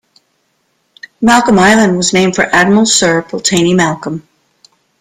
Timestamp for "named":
2.11-2.35